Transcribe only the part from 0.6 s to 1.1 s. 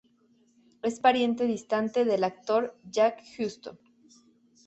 Es